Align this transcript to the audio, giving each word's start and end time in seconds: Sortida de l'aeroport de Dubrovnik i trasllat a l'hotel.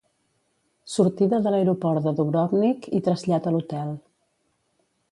Sortida 0.93 1.39
de 1.47 1.53
l'aeroport 1.55 2.09
de 2.09 2.15
Dubrovnik 2.21 2.89
i 3.01 3.05
trasllat 3.11 3.47
a 3.47 3.55
l'hotel. 3.59 3.95